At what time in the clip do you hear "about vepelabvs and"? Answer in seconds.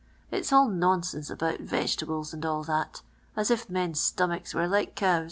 1.29-2.43